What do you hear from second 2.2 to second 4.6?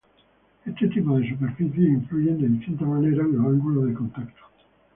de distinta manera en los ángulos de contacto.